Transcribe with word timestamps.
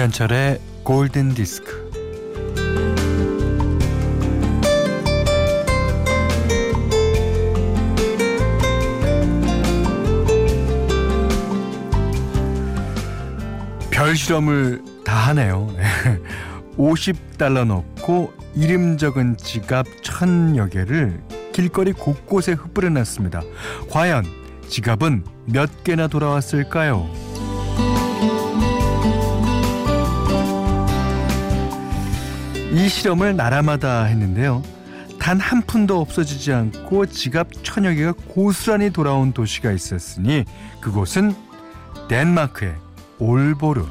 김현철의 0.00 0.58
골든 0.82 1.34
디스크. 1.34 1.90
별 13.90 14.16
실험을 14.16 14.82
다 15.04 15.16
하네요. 15.28 15.68
50달러 16.78 17.66
넣고 17.66 18.32
이름 18.54 18.96
적은 18.96 19.36
지갑 19.36 19.84
천여 20.02 20.68
개를 20.68 21.20
길거리 21.52 21.92
곳곳에 21.92 22.52
흩뿌려 22.52 22.88
놨습니다. 22.88 23.42
과연 23.90 24.24
지갑은 24.66 25.24
몇 25.44 25.84
개나 25.84 26.08
돌아왔을까요? 26.08 27.29
이 32.70 32.88
실험을 32.88 33.36
나라마다 33.36 34.04
했는데요. 34.04 34.62
단 35.18 35.38
한 35.38 35.60
푼도 35.62 36.00
없어지지 36.00 36.52
않고 36.52 37.06
지갑 37.06 37.48
천여 37.62 37.92
개가 37.94 38.12
고스란히 38.28 38.90
돌아온 38.90 39.32
도시가 39.32 39.70
있었으니 39.72 40.44
그곳은 40.80 41.34
덴마크의 42.08 42.74
올보르. 43.18 43.84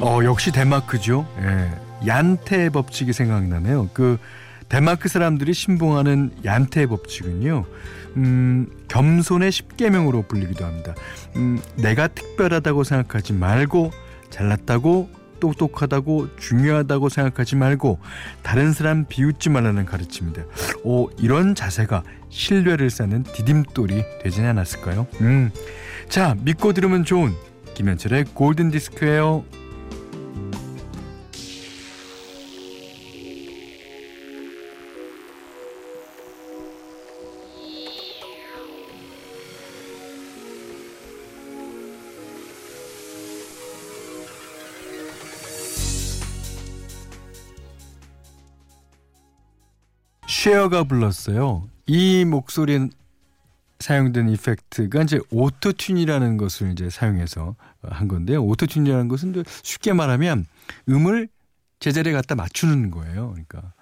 어, 0.00 0.20
역시 0.24 0.50
덴마크죠. 0.50 1.26
예. 1.40 1.70
얀테 2.06 2.70
법칙이 2.70 3.12
생각나네요. 3.12 3.88
그 3.92 4.18
덴마크 4.72 5.10
사람들이 5.10 5.52
신봉하는 5.52 6.30
얀테 6.46 6.86
법칙은요. 6.86 7.66
음, 8.16 8.66
겸손의 8.88 9.52
십계명으로 9.52 10.22
불리기도 10.22 10.64
합니다. 10.64 10.94
음, 11.36 11.60
내가 11.76 12.08
특별하다고 12.08 12.82
생각하지 12.82 13.34
말고 13.34 13.90
잘났다고 14.30 15.10
똑똑하다고 15.40 16.36
중요하다고 16.36 17.10
생각하지 17.10 17.56
말고 17.56 17.98
다른 18.42 18.72
사람 18.72 19.04
비웃지 19.04 19.50
말라는 19.50 19.84
가르침입니다. 19.84 20.44
오, 20.84 21.10
이런 21.18 21.54
자세가 21.54 22.02
신뢰를 22.30 22.88
쌓는 22.88 23.24
디딤돌이 23.24 24.02
되지 24.22 24.40
않았을까요? 24.40 25.06
음. 25.20 25.50
자, 26.08 26.34
믿고 26.40 26.72
들으면 26.72 27.04
좋은 27.04 27.34
김현철의 27.74 28.24
골든 28.32 28.70
디스크예요. 28.70 29.44
셰어가 50.46 50.82
불렀어요. 50.82 51.68
이 51.86 52.24
목소리 52.24 52.88
사용된 53.78 54.28
effect가 54.30 55.02
이제 55.02 55.18
Auto-Tune이라는 55.30 56.36
것을 56.36 56.72
이제 56.72 56.90
사용해서 56.90 57.54
한 57.82 58.08
건데요. 58.08 58.44
Auto-Tune이라는 58.44 59.08
것은 59.08 59.44
쉽게 59.62 59.92
말하면 59.92 60.46
음을 60.88 61.28
제자리에 61.78 62.12
갖다 62.12 62.34
맞추는 62.34 62.90
거예요. 62.90 63.30
그러니까 63.30 63.72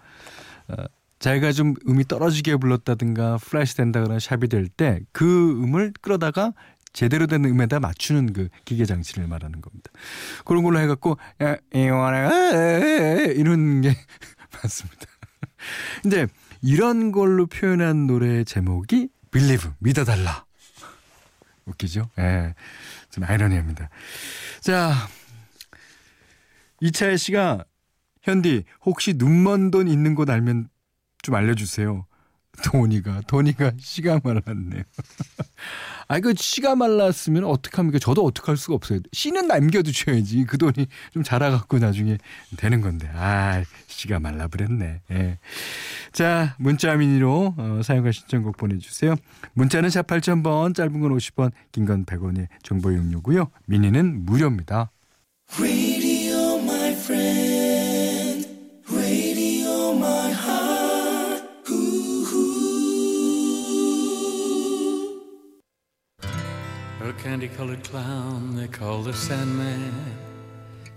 어, 0.69 0.85
자기가 1.19 1.53
좀 1.53 1.73
음이 1.89 2.05
떨어지게 2.05 2.57
불렀다든가 2.57 3.39
flat이 3.39 3.79
된다거나 3.79 4.19
sharp이 4.19 4.49
될 4.49 4.69
때 4.69 5.01
그 5.13 5.53
음을 5.63 5.95
끌어다가 6.03 6.53
제대로 6.93 7.27
된 7.27 7.47
음에다 7.47 7.81
맞추는 7.81 8.35
그 8.35 8.51
기계 8.67 8.85
장치를 8.85 9.27
말하는 9.27 9.63
겁니다. 9.63 9.91
그런 10.45 10.63
걸로 10.63 10.79
해갖고 10.79 11.17
이런 11.73 13.81
게 13.81 13.97
맞습니다. 14.63 15.07
근데 16.03 16.27
이런 16.63 17.13
걸로 17.13 17.47
표현한 17.47 18.07
노래 18.07 18.45
제목이 18.45 19.09
Believe, 19.31 19.71
믿어달라. 19.79 20.45
웃기죠? 21.67 22.11
예. 22.19 22.23
네, 22.23 22.55
좀 23.11 23.25
아이러니합니다. 23.25 23.91
자, 24.61 24.93
이차혜 26.81 27.17
씨가 27.17 27.65
현디 28.23 28.65
혹시 28.85 29.15
눈먼 29.17 29.71
돈 29.71 29.89
있는 29.89 30.15
곳 30.15 30.29
알면 30.31 30.69
좀 31.23 31.35
알려주세요. 31.35 32.07
도니가 32.65 33.23
도니가 33.27 33.73
씨가 33.79 34.21
말랐네요. 34.23 34.83
아 36.09 36.19
이거 36.19 36.33
씨가 36.37 36.75
말랐으면 36.77 37.45
어떡합니까? 37.45 37.99
저도 37.99 38.25
어떡할 38.25 38.57
수가 38.57 38.75
없어요. 38.75 39.01
씨는 39.13 39.47
남겨두셔야지. 39.47 40.45
그 40.45 40.59
돈이 40.59 40.87
좀 41.13 41.23
자라갖고 41.23 41.79
나중에 41.79 42.19
되는 42.57 42.81
건데. 42.81 43.09
아 43.15 43.63
씨가 43.87 44.21
말라버렸네. 44.21 45.01
예. 45.13 45.39
자 46.13 46.55
문자 46.59 46.95
미니로 46.97 47.55
어, 47.57 47.81
사용과 47.83 48.13
신청곡 48.13 48.57
보내주세요. 48.57 49.15
문자는 49.55 49.89
샵 49.91 50.07
8000번 50.07 50.75
짧은 50.75 51.01
건 51.01 51.17
50원 51.17 51.53
긴 51.73 51.87
건 51.87 52.05
100원의 52.05 52.49
정보 52.63 52.91
이용료고요. 52.93 53.51
미니는 53.67 54.27
무료입니다. 54.27 54.91
Candy 67.31 67.49
colored 67.57 67.85
clown 67.85 68.57
they 68.57 68.67
call 68.67 69.05
the 69.05 69.13
Sandman 69.13 69.95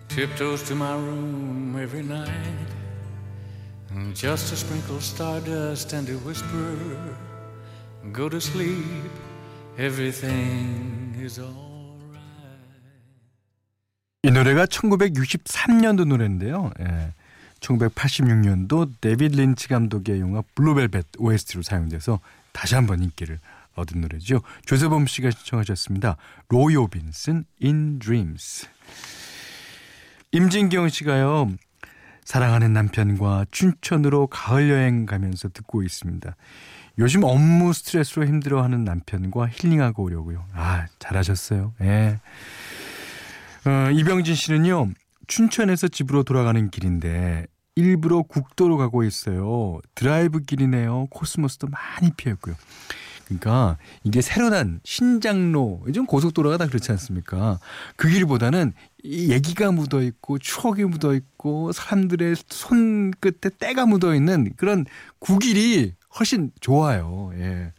tiptoes 0.07 0.63
to 0.63 0.73
my 0.73 0.95
room 0.95 1.77
every 1.79 2.01
night 2.01 2.71
just 4.16 4.49
to 4.49 4.55
sprinkle 4.55 4.99
stardust 4.99 5.93
and 5.93 6.07
to 6.07 6.17
whisper 6.25 6.75
go 8.11 8.29
to 8.29 8.41
sleep 8.41 9.11
everything 9.77 11.13
is 11.22 11.39
alright 11.39 11.53
이 14.23 14.31
노래가 14.31 14.66
1963년도 14.66 16.07
노래인데요. 16.07 16.72
예. 16.79 17.13
1986년도 17.59 18.93
데빗 19.01 19.33
린치 19.33 19.67
감독의 19.67 20.19
영화 20.19 20.41
블루벨벳 20.55 21.05
OST로 21.19 21.61
사용돼서 21.61 22.19
다시 22.53 22.73
한번 22.73 23.03
인기를 23.03 23.39
얻은 23.75 24.01
노래죠. 24.01 24.41
조세범 24.66 25.07
씨가 25.07 25.31
신청하셨습니다. 25.31 26.17
로이 26.50 26.75
오빈슨 26.75 27.45
In 27.63 28.00
Dreams. 28.00 28.67
임진경 30.31 30.89
씨가요. 30.89 31.51
사랑하는 32.25 32.73
남편과 32.73 33.45
춘천으로 33.51 34.28
가을 34.28 34.69
여행 34.69 35.06
가면서 35.06 35.50
듣고 35.50 35.84
있습니다. 35.84 36.35
요즘 37.00 37.23
업무 37.23 37.73
스트레스로 37.73 38.25
힘들어하는 38.25 38.84
남편과 38.84 39.50
힐링하고 39.50 40.03
오려고요. 40.03 40.45
아 40.53 40.85
잘하셨어요. 41.00 41.73
예. 41.81 42.19
어, 43.66 43.91
이병진 43.91 44.35
씨는요. 44.35 44.90
춘천에서 45.28 45.88
집으로 45.88 46.23
돌아가는 46.23 46.69
길인데 46.69 47.47
일부러 47.75 48.22
국도로 48.22 48.78
가고 48.78 49.03
있어요. 49.03 49.79
드라이브 49.95 50.41
길이네요. 50.41 51.08
코스모스도 51.09 51.67
많이 51.67 52.11
피었고요. 52.16 52.55
그러니까 53.40 53.78
이게 54.03 54.22
새로 54.22 54.50
난 54.50 54.80
신장로 54.84 55.84
요즘 55.88 56.06
고속도로가 56.06 56.58
다 56.58 56.68
그렇지 56.68 56.91
않습니까? 56.91 57.59
그 57.96 58.09
길보다는 58.09 58.74
이 59.03 59.32
얘기가 59.32 59.72
묻어 59.72 60.02
있고 60.02 60.40
추억이 60.40 60.84
묻어 60.85 61.14
있고 61.14 61.72
사람들의 61.72 62.35
손끝에 62.47 63.52
때가 63.59 63.85
묻어 63.85 64.16
있는 64.16 64.53
그런 64.56 64.85
구길이 65.20 65.94
훨씬 66.20 66.52
좋아요. 66.59 67.32
예. 67.35 67.74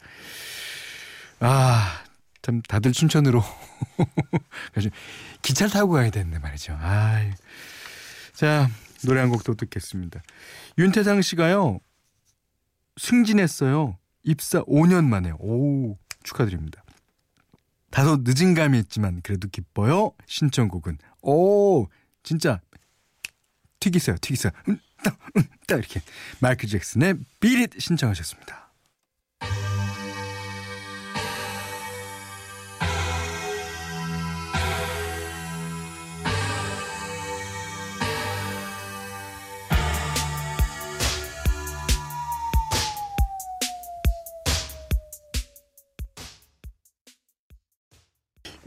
아, 1.40 2.02
참 2.42 2.62
다들 2.62 2.92
춘천으로 2.92 3.42
기차를 5.42 5.72
타고 5.72 5.92
가야 5.92 6.10
되는데 6.10 6.38
말이죠. 6.38 6.76
아. 6.80 7.20
자, 8.32 8.68
노래 9.04 9.20
한곡또 9.20 9.54
듣겠습니다. 9.54 10.22
윤태상 10.78 11.22
씨가요. 11.22 11.80
승진했어요. 12.96 13.98
입사 14.24 14.62
5년 14.64 15.04
만에. 15.04 15.32
오, 15.38 15.96
축하드립니다. 16.22 16.82
다소 17.90 18.18
늦은 18.24 18.54
감이 18.54 18.78
있지만 18.80 19.20
그래도 19.22 19.48
기뻐요. 19.48 20.12
신청곡은 20.26 20.98
오, 21.22 21.86
진짜 22.22 22.60
튀기세요. 23.78 24.16
튀기세요. 24.20 24.52
음, 24.68 24.78
딱, 25.04 25.16
음, 25.36 25.42
딱 25.68 25.78
이렇게 25.78 26.00
마이클 26.40 26.68
잭슨의 26.68 27.16
비릿 27.38 27.80
신청하셨습니다. 27.80 28.63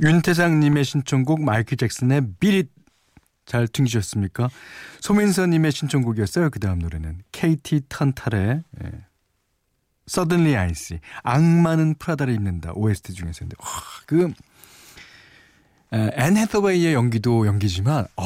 윤태상님의 0.01 0.83
신청곡 0.83 1.44
마이클 1.44 1.77
잭슨의 1.77 2.21
비릿 2.39 2.69
잘 3.45 3.67
즐기셨습니까? 3.68 4.50
소민서님의 4.99 5.71
신청곡이었어요. 5.71 6.49
그 6.49 6.59
다음 6.59 6.79
노래는 6.79 7.21
KT 7.31 7.83
턴스털의 7.89 8.63
예. 8.83 8.91
Suddenly 10.09 10.55
I 10.55 10.71
See 10.71 10.99
악마는 11.23 11.95
프라다를 11.95 12.33
입는다 12.33 12.71
OST 12.73 13.13
중에서인데 13.13 13.55
와, 13.59 13.67
그 14.06 14.19
앤 14.19 14.33
해서웨이의 16.38 16.93
연기도 16.93 17.47
연기지만 17.47 18.05
어, 18.15 18.23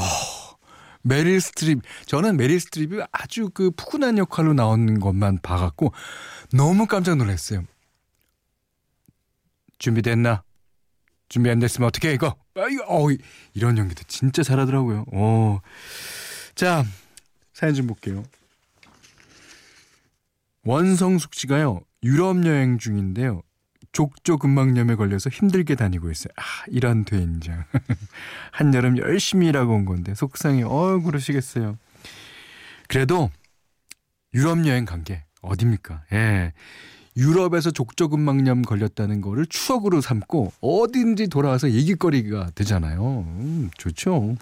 메릴 1.02 1.42
스트립 1.42 1.82
저는 2.06 2.38
메릴 2.38 2.60
스트립이 2.60 3.02
아주 3.12 3.50
그 3.54 3.72
푸근한 3.72 4.18
역할로 4.18 4.54
나오는 4.54 5.00
것만 5.00 5.40
봐갖고 5.42 5.94
너무 6.54 6.86
깜짝 6.86 7.16
놀랐어요. 7.16 7.64
준비됐나? 9.80 10.44
준비 11.32 11.50
안 11.50 11.60
됐으면 11.60 11.88
어떻게 11.88 12.12
이거? 12.14 12.36
아, 12.56 12.68
이거 12.70 12.84
어, 12.90 13.08
이런 13.54 13.78
연기도 13.78 14.04
진짜 14.10 14.44
잘하더라고요. 14.44 15.06
어. 15.14 15.62
자, 16.56 16.84
사연 17.54 17.74
좀 17.74 17.88
볼게요. 17.88 18.24
원성숙 20.66 21.34
씨가요. 21.34 21.80
유럽 22.04 22.46
여행 22.46 22.78
중인데요. 22.78 23.44
족저근막염에 23.94 24.96
걸려서 24.96 25.30
힘들게 25.30 25.76
다니고 25.76 26.12
있어요. 26.12 26.34
아, 26.36 26.44
이런 26.68 27.06
된장. 27.06 27.64
한여름 28.52 28.98
열심히 28.98 29.48
일하고 29.48 29.74
온 29.74 29.86
건데 29.86 30.14
속상해. 30.14 30.64
어, 30.64 31.00
그러시겠어요. 31.00 31.78
그래도 32.90 33.32
유럽 34.34 34.66
여행 34.68 34.84
간 34.84 35.06
게 35.06 35.24
어딥니까? 35.42 36.04
예. 36.12 36.52
유럽에서 37.18 37.72
족저근막염 37.72 38.62
걸렸다는 38.62 39.22
거를 39.22 39.46
추억으로 39.48 40.02
삼고 40.02 40.54
어딘지 40.62 41.28
돌아와서 41.28 41.72
얘기거리가 41.72 42.52
되잖아요. 42.56 43.26
음, 43.28 43.70
좋죠. 43.78 44.36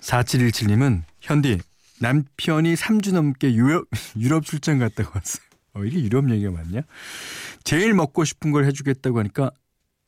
4717님은 0.00 1.02
현디 1.20 1.60
남편이 2.00 2.74
3주 2.74 3.12
넘게 3.14 3.54
유럽, 3.54 3.86
유럽 4.18 4.44
출장 4.44 4.78
갔다고 4.78 5.10
왔어요. 5.14 5.44
어, 5.74 5.84
이게 5.84 6.00
유럽 6.02 6.30
얘기가 6.30 6.50
맞냐? 6.50 6.82
제일 7.64 7.94
먹고 7.94 8.24
싶은 8.24 8.52
걸 8.52 8.64
해주겠다고 8.66 9.18
하니까 9.18 9.50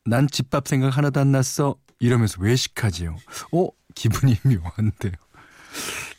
난 0.05 0.27
집밥 0.27 0.67
생각 0.67 0.95
하나도 0.95 1.19
안 1.19 1.31
났어. 1.31 1.75
이러면서 1.99 2.41
외식하지요. 2.41 3.17
어? 3.51 3.67
기분이 3.95 4.37
묘한데요. 4.45 5.13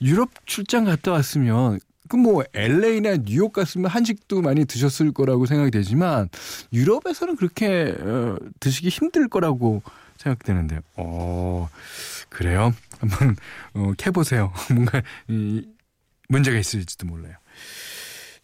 유럽 0.02 0.30
출장 0.46 0.84
갔다 0.84 1.12
왔으면 1.12 1.78
그뭐 2.08 2.44
LA나 2.54 3.16
뉴욕 3.18 3.52
갔으면 3.52 3.90
한식도 3.90 4.42
많이 4.42 4.64
드셨을 4.64 5.12
거라고 5.12 5.46
생각이 5.46 5.70
되지만 5.70 6.28
유럽에서는 6.72 7.36
그렇게 7.36 7.94
어, 7.98 8.36
드시기 8.60 8.88
힘들 8.88 9.28
거라고 9.28 9.82
생각되는데, 10.16 10.80
어 10.96 11.68
그래요? 12.28 12.74
한번 12.98 13.36
어, 13.74 13.92
캐보세요. 13.96 14.52
뭔가 14.74 15.02
이, 15.28 15.64
문제가 16.28 16.58
있을지도 16.58 17.06
몰라요. 17.06 17.34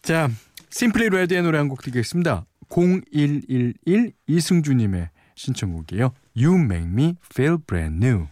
자, 0.01 0.29
심플리 0.69 1.09
레드의 1.09 1.41
노래 1.43 1.57
한곡 1.57 1.81
드리겠습니다. 1.81 2.45
0111 2.69 4.13
이승주님의 4.27 5.09
신청곡이에요. 5.35 6.13
You 6.35 6.55
Make 6.59 6.89
Me 6.89 7.15
Feel 7.31 7.57
Brand 7.65 8.05
New. 8.05 8.27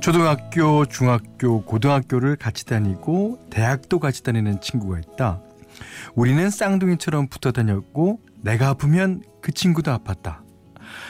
초등학교, 0.00 0.84
중학교, 0.86 1.62
고등학교를 1.62 2.34
같이 2.34 2.66
다니고 2.66 3.38
대학도 3.50 4.00
같이 4.00 4.24
다니는 4.24 4.60
친구가 4.60 4.98
있다. 4.98 5.40
우리는 6.14 6.48
쌍둥이처럼 6.50 7.28
붙어 7.28 7.52
다녔고 7.52 8.20
내가 8.42 8.68
아프면 8.68 9.22
그 9.40 9.52
친구도 9.52 9.90
아팠다. 9.98 10.38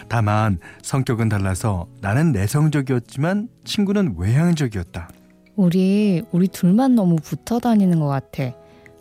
다만 0.08 0.58
성격은 0.82 1.28
달라서 1.28 1.86
나는 2.00 2.32
내성적이었지만 2.32 3.48
친구는 3.64 4.16
외향적이었다. 4.18 5.08
우리 5.56 6.22
우리 6.32 6.48
둘만 6.48 6.94
너무 6.94 7.16
붙어 7.16 7.58
다니는 7.58 8.00
것 8.00 8.06
같아. 8.06 8.52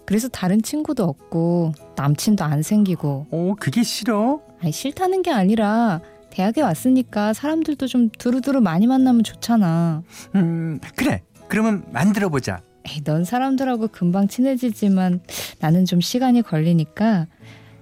그래서 0.05 0.27
다른 0.27 0.61
친구도 0.61 1.03
없고 1.03 1.73
남친도 1.95 2.43
안 2.43 2.61
생기고. 2.61 3.27
어, 3.31 3.55
그게 3.59 3.83
싫어? 3.83 4.41
아니 4.61 4.71
싫다는 4.71 5.21
게 5.21 5.31
아니라 5.31 6.01
대학에 6.31 6.61
왔으니까 6.61 7.33
사람들도 7.33 7.87
좀 7.87 8.09
두루두루 8.09 8.61
많이 8.61 8.87
만나면 8.87 9.23
좋잖아. 9.23 10.03
음, 10.35 10.79
그래. 10.95 11.23
그러면 11.47 11.83
만들어 11.91 12.29
보자. 12.29 12.61
에이, 12.87 13.03
넌 13.03 13.23
사람들하고 13.23 13.89
금방 13.89 14.27
친해지지만 14.27 15.21
나는 15.59 15.85
좀 15.85 16.01
시간이 16.01 16.41
걸리니까 16.41 17.27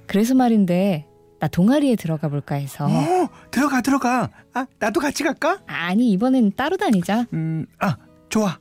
그래서 0.08 0.36
말인데 0.36 1.06
나 1.40 1.48
동아리에 1.48 1.96
들어가 1.96 2.28
볼까 2.28 2.56
해서. 2.56 2.86
어, 2.86 3.30
들어가 3.50 3.82
들어가. 3.82 4.30
아, 4.54 4.66
나도 4.80 5.00
같이 5.00 5.24
갈까? 5.24 5.60
아니, 5.68 6.12
이번엔 6.12 6.52
따로 6.58 6.76
다니자. 6.76 7.28
음, 7.34 7.66
아, 7.80 7.96
좋아. 8.28 8.60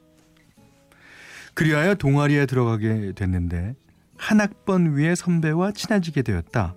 그리하여 1.54 1.97
동아리에 1.97 2.47
들어가게 2.47 3.12
됐는데 3.16 3.75
한 4.16 4.40
학번 4.40 4.95
위에 4.95 5.16
선배와 5.16 5.73
친해지게 5.73 6.23
되었다. 6.23 6.76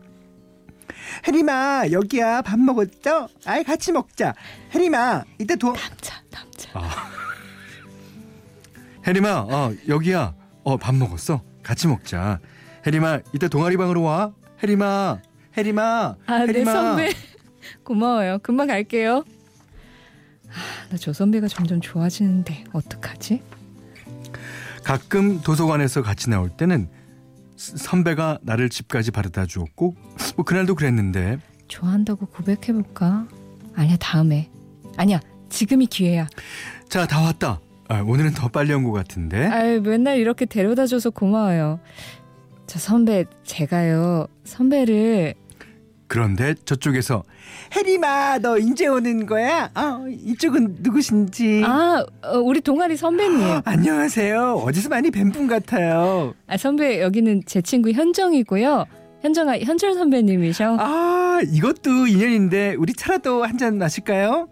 혜림아 1.28 1.92
여기야 1.92 2.42
밥 2.42 2.60
먹었죠? 2.60 3.28
아이 3.46 3.64
같이 3.64 3.92
먹자. 3.92 4.34
혜림아 4.74 5.24
이따 5.40 5.56
도 5.56 5.74
남자 5.74 6.16
남자. 6.32 6.51
아. 9.02 9.08
혜림아, 9.08 9.42
어, 9.50 9.74
여기야. 9.88 10.34
어, 10.64 10.78
밥 10.78 10.96
먹었어? 10.96 11.42
같이 11.64 11.88
먹자. 11.88 12.40
혜림아, 12.86 13.20
이따 13.34 13.48
동아리 13.48 13.78
방으로 13.78 14.02
와. 14.04 14.34
혜림아, 14.64 15.20
혜림아, 15.58 16.16
아, 16.26 16.38
네, 16.40 16.48
혜림아. 16.48 16.74
네, 16.74 16.74
선배. 16.74 17.14
고마워요. 17.84 18.40
금방 18.44 18.68
갈게요. 18.68 19.24
아, 20.50 20.90
나 20.90 20.98
저 20.98 21.14
선배가 21.14 21.48
점점 21.48 21.80
좋아지는데 21.82 22.66
어떡하지? 22.74 23.42
가끔 24.84 25.42
도서관에서 25.42 26.02
같이 26.02 26.30
나올 26.30 26.50
때는 26.50 26.90
선배가 27.56 28.40
나를 28.42 28.70
집까지 28.70 29.12
바래다 29.12 29.46
주었고 29.46 29.96
뭐 30.36 30.44
그날도 30.46 30.76
그랬는데 30.76 31.38
좋아한다고 31.68 32.26
고백해 32.26 32.74
볼까? 32.74 33.28
아니야 33.76 33.96
다음에 33.98 34.50
아니야 34.98 35.20
지금이 35.50 35.86
기회야 35.86 36.28
자 36.90 37.06
다 37.06 37.22
왔다 37.22 37.60
아, 37.92 38.02
오늘은 38.08 38.32
더 38.32 38.48
빨리 38.48 38.74
온 38.74 38.84
것 38.84 38.92
같은데. 38.94 39.46
아유, 39.48 39.82
맨날 39.82 40.18
이렇게 40.18 40.46
데려다 40.46 40.86
줘서 40.86 41.10
고마워요. 41.10 41.80
저 42.66 42.80
선배, 42.80 43.26
제가요, 43.44 44.28
선배를. 44.46 45.34
그런데 46.08 46.54
저쪽에서 46.66 47.24
혜리마, 47.76 48.40
너 48.40 48.58
인제 48.58 48.88
오는 48.88 49.26
거야? 49.26 49.70
어, 49.76 50.06
이쪽은 50.10 50.78
누구신지. 50.80 51.64
아, 51.66 52.06
어, 52.24 52.38
우리 52.40 52.62
동아리 52.62 52.96
선배님. 52.96 53.42
아, 53.42 53.62
안녕하세요. 53.66 54.62
어디서 54.66 54.88
많이 54.90 55.10
뵌 55.12 55.32
분 55.32 55.48
같아요. 55.48 56.34
아, 56.48 56.56
선배, 56.58 57.02
여기는 57.02 57.44
제 57.46 57.62
친구 57.62 57.92
현정이고요. 57.92 58.86
현정아, 59.22 59.60
현철 59.60 59.94
선배님이셔. 59.96 60.78
아, 60.80 61.40
이것도 61.46 62.08
인연인데, 62.08 62.76
우리 62.78 62.94
차라도 62.94 63.44
한 63.44 63.58
잔 63.58 63.78
마실까요? 63.78 64.48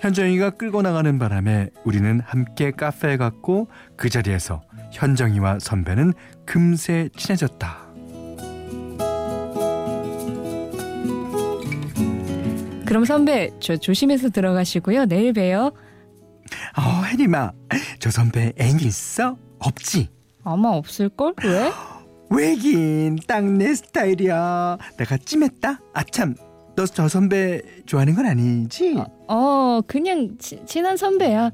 현정이가 0.00 0.50
끌고 0.50 0.82
나가는 0.82 1.18
바람에 1.18 1.70
우리는 1.84 2.20
함께 2.24 2.70
카페에 2.70 3.16
갔고 3.16 3.68
그 3.96 4.08
자리에서 4.10 4.62
현정이와 4.92 5.58
선배는 5.58 6.12
금세 6.44 7.08
친해졌다. 7.16 7.86
그럼 12.84 13.04
선배 13.04 13.50
저 13.60 13.76
조심해서 13.76 14.30
들어가시고요. 14.30 15.06
내일 15.06 15.32
봬요. 15.32 15.72
어, 16.78 17.02
혜림아, 17.04 17.52
저 17.98 18.10
선배 18.10 18.52
애인 18.60 18.78
있어? 18.80 19.36
없지? 19.58 20.08
아마 20.44 20.68
없을걸? 20.70 21.34
왜? 21.44 21.72
왜긴 22.30 23.16
딱 23.26 23.44
내 23.44 23.74
스타일이야. 23.74 24.78
내가 24.98 25.16
찜했다? 25.16 25.80
아참 25.94 26.34
너 26.76 26.86
저 26.86 27.08
선배 27.08 27.62
좋아하는 27.86 28.14
건 28.14 28.26
아니지? 28.26 28.96
어, 28.98 29.06
어 29.28 29.80
그냥 29.86 30.36
치, 30.38 30.60
친한 30.66 30.96
선배야. 30.96 31.50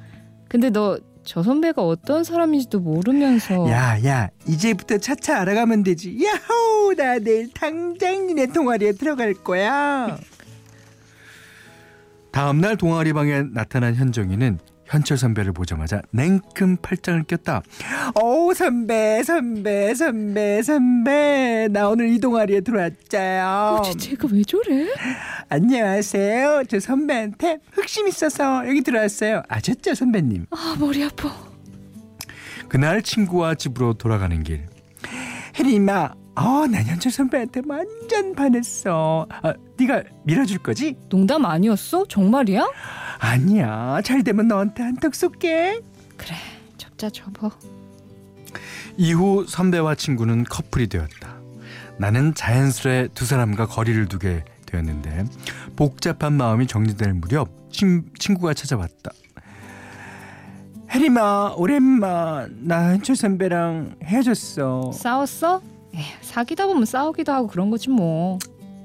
근데 0.49 0.71
너 0.71 0.99
저 1.25 1.43
선배가 1.43 1.83
어떤 1.83 2.25
사람인지도 2.25 2.81
모르면서 2.81 3.69
야, 3.71 3.97
야, 4.05 4.29
이제부터 4.47 4.99
차차 4.99 5.41
알아가면 5.41 5.85
되지. 5.85 6.19
야호, 6.25 6.95
나 6.97 7.19
내일 7.19 7.51
당장 7.53 8.27
니네 8.27 8.47
동아리에 8.49 8.93
들어갈 8.93 9.35
거야. 9.35 10.19
다음 12.33 12.61
날 12.61 12.77
동아리 12.77 13.13
방에 13.13 13.43
나타난 13.53 13.95
현정이는 13.95 14.59
현철 14.93 15.17
선배를 15.17 15.55
보자마자 15.55 16.03
냉큼 16.11 16.77
팔짱을 16.83 17.25
꼈다. 17.25 17.63
오 18.23 18.53
선배 18.53 19.23
선배 19.23 19.95
선배 19.95 20.63
선배 20.63 21.67
나 21.71 21.89
오늘 21.89 22.13
이 22.13 22.21
동아리에 22.21 22.61
들어왔자요. 22.61 23.79
어, 23.79 23.83
쟤가 23.97 24.29
왜 24.31 24.43
저래? 24.43 24.87
안녕하세요. 25.49 26.65
저 26.69 26.79
선배한테 26.79 27.61
흑심 27.73 28.07
있어서 28.07 28.69
여기 28.69 28.83
들어왔어요. 28.83 29.43
아셨죠 29.49 29.95
선배님? 29.95 30.45
아 30.51 30.77
머리 30.79 31.03
아파. 31.05 31.33
그날 32.69 33.01
친구와 33.01 33.55
집으로 33.55 33.95
돌아가는 33.95 34.43
길. 34.43 34.67
혜리마, 35.59 36.11
어, 36.37 36.67
난 36.67 36.85
현철 36.85 37.13
선배한테 37.13 37.63
완전 37.67 38.35
반했어. 38.35 39.27
아, 39.31 39.55
네가 39.79 40.03
밀어줄 40.25 40.59
거지? 40.59 40.97
농담 41.09 41.47
아니었어? 41.47 42.05
정말이야? 42.09 42.67
아니야. 43.23 44.01
잘 44.05 44.25
되면 44.25 44.49
너한테 44.49 44.83
한턱 44.83 45.15
쏠게. 45.15 45.81
그래 46.17 46.35
접자 46.77 47.09
접어. 47.09 47.53
이후 48.97 49.47
선배와 49.49 49.95
친구는 49.95 50.45
커플이 50.45 50.89
되었다. 50.89 51.37
나는 51.99 52.35
자연스레 52.35 53.09
두 53.15 53.25
사람과 53.25 53.67
거리를 53.67 54.07
두게 54.07 54.45
되었는데 54.67 55.25
복잡한 55.77 56.33
마음이 56.33 56.67
정리될 56.67 57.15
무렵 57.15 57.49
친, 57.71 58.11
친구가 58.19 58.55
찾아왔다. 58.55 59.13
혜리마 60.91 61.55
오랜만 61.57 62.59
나 62.63 62.91
현철 62.91 63.15
선배랑 63.15 63.97
헤어졌어. 64.03 64.91
싸웠어? 64.93 65.63
에휴, 65.95 66.05
사귀다 66.23 66.67
보면 66.67 66.87
싸우기도 66.87 67.33
하고 67.33 67.47
그런 67.47 67.71
거지 67.71 67.89
뭐. 67.89 68.39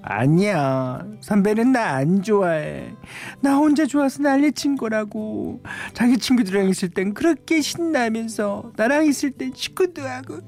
아니야. 0.09 1.05
선배는 1.21 1.71
나 1.73 1.87
안 1.97 2.21
좋아해. 2.21 2.93
나 3.41 3.55
혼자 3.55 3.85
좋아서 3.85 4.21
난리친 4.23 4.77
거라고. 4.77 5.61
자기 5.93 6.17
친구들이랑 6.17 6.69
있을 6.69 6.89
땐 6.89 7.13
그렇게 7.13 7.61
신나면서 7.61 8.71
나랑 8.75 9.05
있을 9.05 9.31
땐 9.31 9.51
식구도 9.55 10.01
하고 10.03 10.39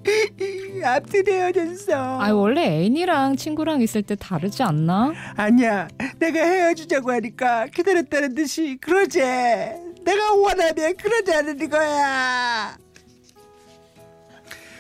앞들 0.84 1.24
헤어졌어 1.28 2.22
아 2.22 2.32
원래 2.34 2.62
애인이랑 2.82 3.36
친구랑 3.36 3.82
있을 3.82 4.04
때 4.04 4.16
다르지 4.16 4.64
않나? 4.64 5.14
아니야. 5.36 5.88
내가 6.20 6.40
헤어지자고 6.40 7.12
하니까 7.12 7.68
기다렸다는 7.68 8.36
듯이 8.36 8.78
그러지. 8.80 9.20
내가 9.20 10.34
원하면 10.36 10.96
그러자는 10.98 11.70
거야 11.70 12.78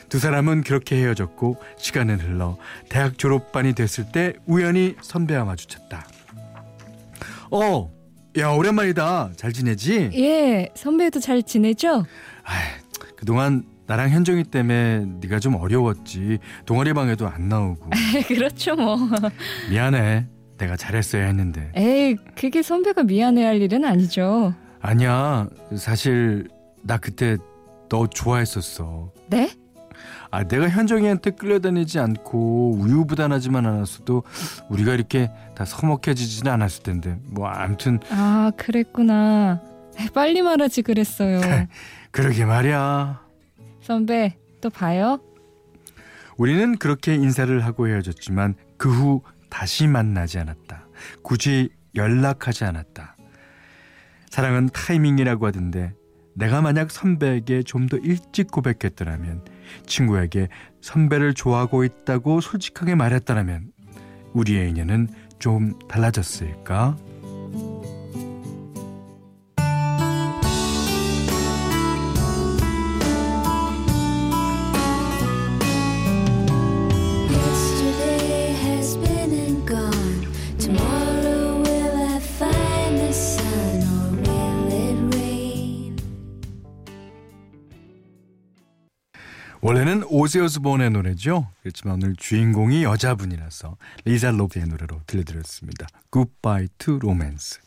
두 0.09 0.17
사람은 0.19 0.63
그렇게 0.63 0.97
헤어졌고 0.97 1.57
시간은 1.77 2.19
흘러 2.19 2.57
대학 2.89 3.17
졸업반이 3.17 3.73
됐을 3.73 4.11
때 4.11 4.33
우연히 4.47 4.95
선배와 5.01 5.45
마주쳤다. 5.45 6.07
어, 7.51 7.91
야 8.37 8.49
오랜만이다. 8.49 9.31
잘 9.35 9.53
지내지? 9.53 10.09
예 10.13 10.69
선배도 10.75 11.19
잘 11.19 11.43
지내죠? 11.43 12.05
아, 12.43 12.53
그동안 13.15 13.63
나랑 13.85 14.09
현정이 14.09 14.43
때문에 14.45 15.05
네가 15.21 15.39
좀 15.39 15.55
어려웠지. 15.55 16.39
동아리 16.65 16.93
방에도 16.93 17.27
안 17.27 17.49
나오고. 17.49 17.89
그렇죠 18.27 18.75
뭐. 18.75 18.97
미안해. 19.69 20.27
내가 20.57 20.75
잘했어야 20.75 21.25
했는데. 21.27 21.71
에이 21.75 22.15
그게 22.35 22.61
선배가 22.61 23.03
미안해할 23.03 23.61
일은 23.61 23.85
아니죠. 23.85 24.53
아니야. 24.81 25.47
사실 25.77 26.47
나 26.83 26.97
그때 26.97 27.37
너 27.89 28.07
좋아했었어. 28.07 29.11
네? 29.29 29.49
아, 30.31 30.43
내가 30.43 30.69
현정이한테 30.69 31.31
끌려다니지 31.31 31.99
않고 31.99 32.75
우유부단하지만 32.77 33.65
않았어도 33.65 34.23
우리가 34.69 34.93
이렇게 34.93 35.31
다 35.55 35.65
서먹해지지는 35.65 36.51
않았을 36.51 36.83
텐데. 36.83 37.19
뭐 37.25 37.47
아무튼 37.47 37.99
아 38.11 38.51
그랬구나. 38.57 39.61
빨리 40.13 40.41
말하지 40.41 40.81
그랬어요. 40.83 41.39
그러게 42.11 42.45
말이야. 42.45 43.21
선배 43.81 44.37
또 44.61 44.69
봐요. 44.69 45.19
우리는 46.37 46.77
그렇게 46.77 47.15
인사를 47.15 47.65
하고 47.65 47.87
헤어졌지만 47.87 48.55
그 48.77 48.89
후 48.89 49.21
다시 49.49 49.87
만나지 49.87 50.37
않았다. 50.39 50.87
굳이 51.23 51.69
연락하지 51.95 52.65
않았다. 52.65 53.15
사랑은 54.29 54.69
타이밍이라고 54.69 55.47
하던데 55.47 55.93
내가 56.35 56.61
만약 56.61 56.91
선배에게 56.91 57.63
좀 57.63 57.87
더 57.89 57.97
일찍 57.97 58.51
고백했더라면 58.51 59.43
친구에게 59.85 60.49
선배를 60.81 61.33
좋아하고 61.33 61.83
있다고 61.83 62.41
솔직하게 62.41 62.95
말했더라면 62.95 63.71
우리의 64.33 64.69
인연은 64.69 65.09
좀 65.39 65.77
달라졌을까? 65.87 66.97
원래는 89.69 90.03
오지 90.07 90.39
오스본의 90.39 90.89
노래죠. 90.89 91.47
그렇지만 91.61 91.93
오늘 91.93 92.15
주인공이 92.15 92.83
여자분이라서 92.83 93.77
리사 94.03 94.31
로브의 94.31 94.65
노래로 94.65 95.01
들려드렸습니다. 95.05 95.85
Goodbye 96.11 96.69
to 96.79 96.95
Romance. 96.95 97.59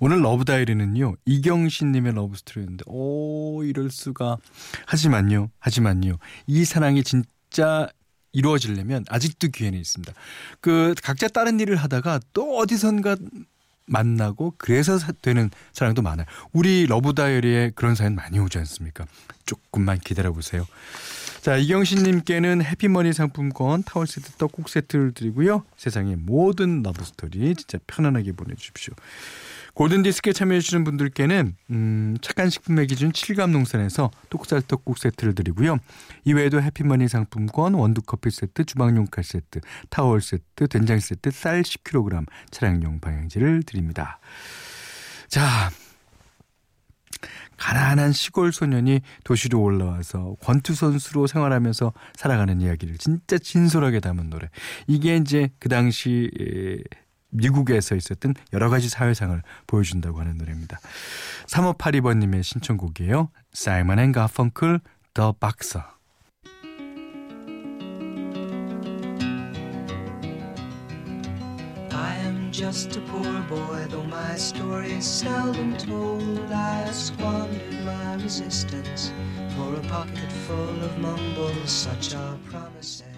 오늘 0.00 0.22
Love 0.22 0.44
Diary는요. 0.44 1.14
이경신 1.24 1.92
님의 1.92 2.14
러브 2.14 2.36
스토리인데 2.36 2.82
오 2.88 3.62
이럴 3.62 3.90
수가. 3.90 4.38
하지만요. 4.86 5.50
하지만요. 5.60 6.16
이 6.48 6.64
사랑이 6.64 7.04
진짜 7.04 7.86
이루어지려면 8.32 9.04
아직도 9.08 9.46
기회는 9.46 9.78
있습니다. 9.78 10.12
그 10.60 10.96
각자 11.00 11.28
다른 11.28 11.60
일을 11.60 11.76
하다가 11.76 12.22
또 12.32 12.58
어디선가 12.58 13.18
만나고 13.86 14.54
그래서 14.58 14.98
사- 14.98 15.12
되는 15.22 15.50
사랑도 15.72 16.02
많아요. 16.02 16.26
우리 16.52 16.86
Love 16.86 17.14
Diary에 17.14 17.72
그런 17.74 17.94
사연 17.94 18.14
많이 18.14 18.38
오지 18.38 18.58
않습니까? 18.58 19.06
조금만 19.46 19.98
기다려 20.00 20.32
보세요. 20.32 20.66
자, 21.40 21.56
이경신 21.56 22.02
님께는 22.02 22.64
해피머니 22.64 23.12
상품권, 23.12 23.84
타월 23.84 24.08
세트, 24.08 24.32
떡국 24.32 24.68
세트를 24.68 25.12
드리고요. 25.12 25.62
세상의 25.76 26.16
모든 26.16 26.82
러브 26.82 27.04
스토리 27.04 27.54
진짜 27.54 27.78
편안하게 27.86 28.32
보내 28.32 28.54
주십시오. 28.56 28.94
골든 29.76 30.02
디스크에 30.02 30.32
참여해 30.32 30.60
주시는 30.60 30.84
분들께는 30.84 31.54
음, 31.70 32.16
착한 32.22 32.48
식품의 32.48 32.86
기준 32.86 33.12
칠갑농산에서 33.12 34.10
똑살 34.30 34.62
떡국 34.62 34.96
세트를 34.96 35.34
드리고요. 35.34 35.76
이외에도 36.24 36.62
해피머니 36.62 37.08
상품권, 37.08 37.74
원두 37.74 38.00
커피 38.00 38.30
세트, 38.30 38.64
주방용 38.64 39.04
칼 39.10 39.22
세트, 39.22 39.60
타월 39.90 40.22
세트, 40.22 40.68
된장 40.68 40.98
세트, 40.98 41.30
쌀 41.30 41.60
10kg, 41.60 42.24
차량용 42.50 43.00
방향제를 43.00 43.64
드립니다. 43.64 44.18
자, 45.28 45.70
가난한 47.58 48.12
시골 48.12 48.54
소년이 48.54 49.02
도시로 49.24 49.60
올라와서 49.60 50.36
권투 50.40 50.74
선수로 50.74 51.26
생활하면서 51.26 51.92
살아가는 52.14 52.62
이야기를 52.62 52.96
진짜 52.96 53.36
진솔하게 53.36 54.00
담은 54.00 54.30
노래. 54.30 54.48
이게 54.86 55.16
이제 55.16 55.50
그 55.58 55.68
당시 55.68 56.30
에, 56.40 56.78
미국에서 57.30 57.94
있었던 57.94 58.34
여러 58.52 58.70
가지 58.70 58.88
사회상을 58.88 59.42
보여준다고 59.66 60.20
하는 60.20 60.36
노래입니다. 60.38 60.78
3582번님의 61.46 62.42
신청곡이에요. 62.42 63.30
사이먼 63.52 63.98
앤 63.98 64.12
가펑클 64.12 64.80
The 65.14 65.32
Boxer. 65.32 65.96
Just 72.56 72.96
a 72.96 73.00
poor 73.02 73.42
boy, 73.50 73.86
though 73.90 74.02
my 74.04 74.34
story 74.36 74.92
is 74.92 75.04
seldom 75.04 75.76
told. 75.76 76.50
I 76.50 76.86
have 76.86 76.94
squandered 76.94 77.84
my 77.84 78.14
resistance 78.14 79.12
for 79.54 79.74
a 79.74 79.82
pocket 79.88 80.32
full 80.46 80.82
of 80.82 80.98
mumbles, 80.98 81.70
such 81.70 82.14
are 82.14 82.38
promises. 82.48 83.15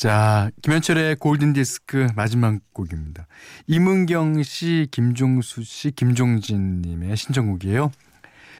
자, 0.00 0.50
김현철의 0.62 1.16
골든 1.16 1.52
디스크 1.52 2.06
마지막 2.16 2.58
곡입니다. 2.72 3.26
이문경 3.66 4.42
씨, 4.44 4.88
김종수 4.90 5.62
씨, 5.62 5.90
김종진 5.90 6.80
님의 6.80 7.18
신청곡이에요. 7.18 7.92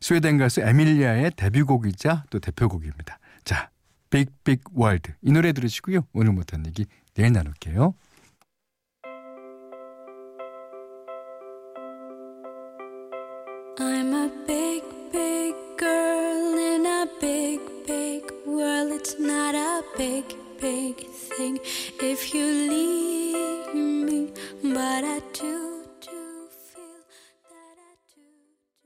스웨덴 0.02 0.37
가수 0.37 0.61
에밀리아의 0.61 1.30
데뷔곡이자 1.37 2.25
또 2.28 2.40
대표곡입니다. 2.40 3.18
자, 3.42 3.70
빅빅 4.11 4.64
월드. 4.75 5.12
이 5.23 5.32
노래 5.32 5.54
들으시고요. 5.54 6.02
오늘 6.12 6.32
못한 6.32 6.66
얘기 6.66 6.85
내일 7.14 7.32
나눌게요. 7.32 7.94